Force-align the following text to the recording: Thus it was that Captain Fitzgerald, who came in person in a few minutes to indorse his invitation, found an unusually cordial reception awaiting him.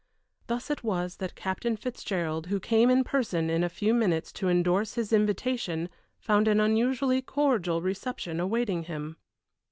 Thus 0.47 0.71
it 0.71 0.83
was 0.83 1.17
that 1.17 1.35
Captain 1.35 1.77
Fitzgerald, 1.77 2.47
who 2.47 2.59
came 2.59 2.89
in 2.89 3.03
person 3.03 3.51
in 3.51 3.63
a 3.63 3.69
few 3.69 3.93
minutes 3.93 4.31
to 4.31 4.47
indorse 4.47 4.95
his 4.95 5.13
invitation, 5.13 5.89
found 6.17 6.47
an 6.47 6.59
unusually 6.59 7.21
cordial 7.21 7.83
reception 7.83 8.39
awaiting 8.39 8.85
him. 8.85 9.17